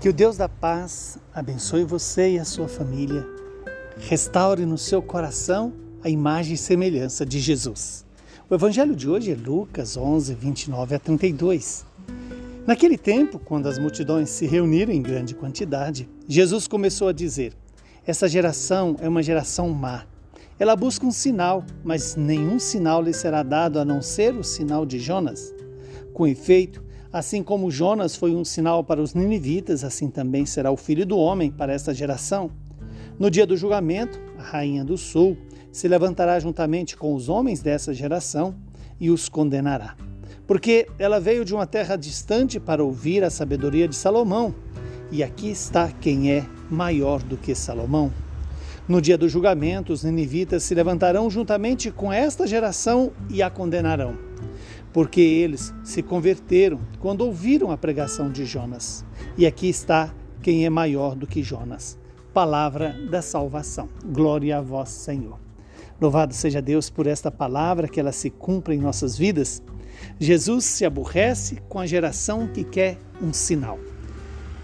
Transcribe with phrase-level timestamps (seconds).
[0.00, 3.26] Que o Deus da paz abençoe você e a sua família.
[3.96, 5.72] Restaure no seu coração
[6.04, 8.06] a imagem e semelhança de Jesus.
[8.48, 11.84] O evangelho de hoje é Lucas 11, 29 a 32.
[12.64, 17.52] Naquele tempo, quando as multidões se reuniram em grande quantidade, Jesus começou a dizer:
[18.06, 20.06] Essa geração é uma geração má.
[20.60, 24.86] Ela busca um sinal, mas nenhum sinal lhe será dado a não ser o sinal
[24.86, 25.52] de Jonas.
[26.14, 30.76] Com efeito, Assim como Jonas foi um sinal para os ninivitas, assim também será o
[30.76, 32.50] filho do homem para esta geração.
[33.18, 35.34] No dia do julgamento, a rainha do sul
[35.72, 38.54] se levantará juntamente com os homens dessa geração
[39.00, 39.96] e os condenará.
[40.46, 44.54] Porque ela veio de uma terra distante para ouvir a sabedoria de Salomão,
[45.10, 48.12] e aqui está quem é maior do que Salomão.
[48.86, 54.27] No dia do julgamento, os ninivitas se levantarão juntamente com esta geração e a condenarão
[54.92, 59.04] porque eles se converteram quando ouviram a pregação de Jonas.
[59.36, 61.98] E aqui está quem é maior do que Jonas.
[62.32, 63.88] Palavra da salvação.
[64.04, 65.38] Glória a vós, Senhor.
[66.00, 69.62] Louvado seja Deus por esta palavra, que ela se cumpra em nossas vidas.
[70.18, 73.78] Jesus se aborrece com a geração que quer um sinal.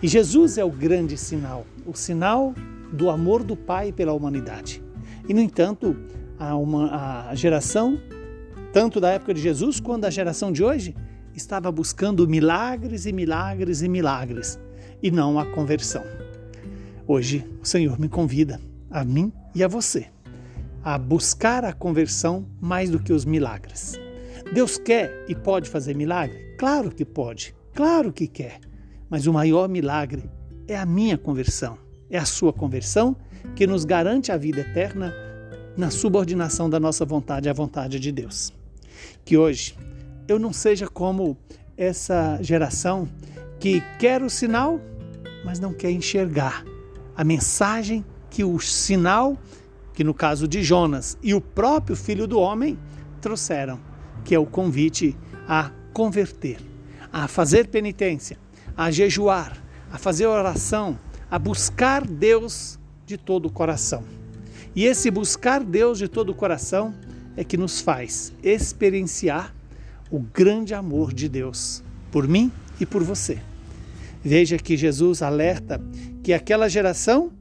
[0.00, 2.54] E Jesus é o grande sinal, o sinal
[2.92, 4.82] do amor do Pai pela humanidade.
[5.28, 5.96] E, no entanto,
[6.38, 7.98] a, uma, a geração
[8.75, 10.97] tanto da época de Jesus quanto da geração de hoje,
[11.33, 14.58] estava buscando milagres e milagres e milagres,
[15.00, 16.03] e não a conversão.
[17.06, 20.08] Hoje, o Senhor me convida, a mim e a você,
[20.83, 23.92] a buscar a conversão mais do que os milagres.
[24.52, 26.56] Deus quer e pode fazer milagre?
[26.58, 28.58] Claro que pode, claro que quer.
[29.08, 30.28] Mas o maior milagre
[30.67, 31.78] é a minha conversão,
[32.11, 33.17] é a sua conversão
[33.55, 35.14] que nos garante a vida eterna
[35.77, 38.52] na subordinação da nossa vontade à vontade de Deus
[39.24, 39.76] que hoje
[40.26, 41.36] eu não seja como
[41.76, 43.08] essa geração
[43.58, 44.80] que quer o sinal,
[45.44, 46.64] mas não quer enxergar
[47.16, 49.38] a mensagem que o sinal,
[49.92, 52.78] que no caso de Jonas e o próprio filho do homem
[53.20, 53.80] trouxeram,
[54.24, 55.16] que é o convite
[55.46, 56.58] a converter,
[57.12, 58.38] a fazer penitência,
[58.77, 59.56] a jejuar,
[59.90, 60.98] a fazer oração,
[61.30, 64.02] a buscar Deus de todo o coração.
[64.74, 66.92] E esse buscar Deus de todo o coração
[67.36, 69.55] é que nos faz experienciar
[70.11, 73.39] o grande amor de Deus por mim e por você.
[74.22, 75.80] Veja que Jesus alerta
[76.22, 77.33] que aquela geração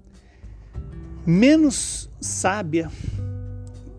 [1.25, 2.91] menos sábia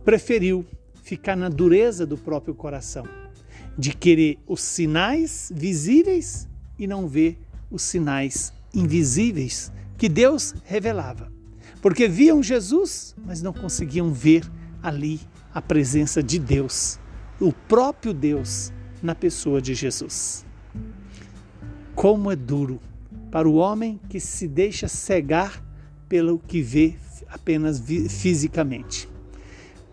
[0.05, 0.67] preferiu
[1.03, 3.07] ficar na dureza do próprio coração,
[3.79, 7.39] de querer os sinais visíveis e não ver
[7.71, 11.33] os sinais invisíveis que Deus revelava.
[11.81, 14.51] Porque viam Jesus, mas não conseguiam ver
[14.83, 15.21] ali
[15.55, 16.99] a presença de Deus,
[17.41, 20.45] o próprio Deus, na pessoa de Jesus.
[21.95, 22.81] Como é duro
[23.31, 25.63] para o homem que se deixa cegar
[26.09, 26.97] pelo que vê
[27.29, 29.09] apenas fisicamente.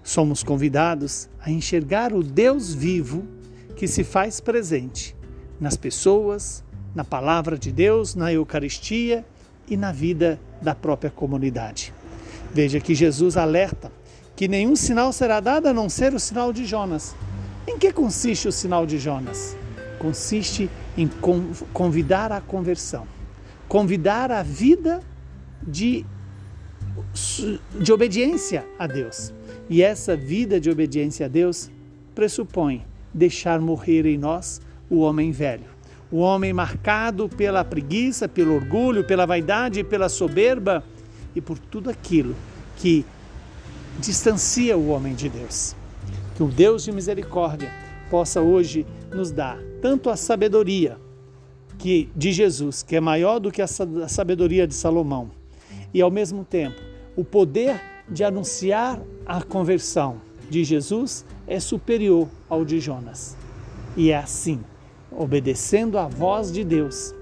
[0.03, 3.23] Somos convidados a enxergar o Deus vivo
[3.75, 5.15] que se faz presente
[5.59, 6.63] nas pessoas,
[6.95, 9.23] na palavra de Deus, na Eucaristia
[9.67, 11.93] e na vida da própria comunidade.
[12.53, 13.91] Veja que Jesus alerta
[14.41, 17.15] que nenhum sinal será dado a não ser o sinal de Jonas.
[17.67, 19.55] Em que consiste o sinal de Jonas?
[19.99, 21.07] Consiste em
[21.71, 23.05] convidar à conversão,
[23.67, 24.99] convidar a vida
[25.61, 26.03] de,
[27.79, 29.31] de obediência a Deus.
[29.69, 31.69] E essa vida de obediência a Deus
[32.15, 34.59] pressupõe deixar morrer em nós
[34.89, 35.69] o homem velho.
[36.11, 40.83] O homem marcado pela preguiça, pelo orgulho, pela vaidade, pela soberba
[41.35, 42.35] e por tudo aquilo
[42.75, 43.05] que
[44.01, 45.75] distancia o homem de Deus.
[46.35, 47.71] Que o Deus de misericórdia
[48.09, 50.97] possa hoje nos dar tanto a sabedoria
[51.77, 55.31] que de Jesus, que é maior do que a sabedoria de Salomão,
[55.93, 56.79] e ao mesmo tempo
[57.15, 57.79] o poder
[58.09, 63.37] de anunciar a conversão de Jesus é superior ao de Jonas.
[63.95, 64.59] E é assim,
[65.11, 67.13] obedecendo à voz de Deus,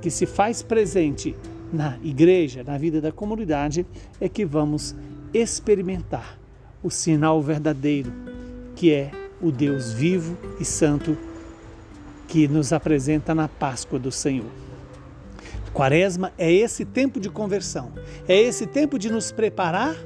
[0.00, 1.34] que se faz presente
[1.72, 3.86] na igreja, na vida da comunidade,
[4.20, 4.94] é que vamos
[5.34, 6.38] experimentar
[6.80, 8.12] o sinal verdadeiro,
[8.76, 9.10] que é
[9.42, 11.18] o Deus vivo e santo
[12.28, 14.50] que nos apresenta na Páscoa do Senhor.
[15.72, 17.92] Quaresma é esse tempo de conversão,
[18.28, 19.96] é esse tempo de nos preparar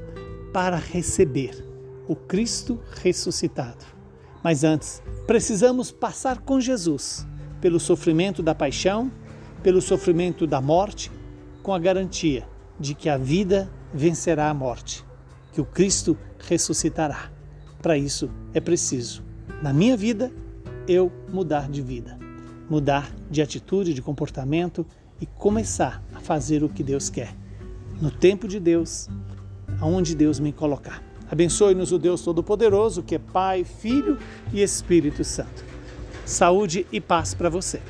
[0.51, 1.63] para receber
[2.07, 3.85] o Cristo ressuscitado.
[4.43, 7.27] Mas antes, precisamos passar com Jesus
[7.61, 9.13] pelo sofrimento da paixão,
[9.63, 11.13] pelo sofrimento da morte,
[11.63, 12.49] com a garantia
[12.81, 15.08] de que a vida vencerá a morte
[15.53, 17.31] que o Cristo ressuscitará.
[17.81, 19.23] Para isso é preciso,
[19.63, 20.31] na minha vida,
[20.87, 22.19] eu mudar de vida,
[22.71, 24.87] mudar de atitude, de comportamento
[25.21, 27.35] e começar a fazer o que Deus quer,
[28.01, 29.09] no tempo de Deus,
[29.81, 31.03] aonde Deus me colocar.
[31.31, 34.17] Abençoe-nos o Deus Todo-Poderoso, que é Pai, Filho
[34.53, 35.65] e Espírito Santo.
[36.25, 37.81] Saúde e paz para você.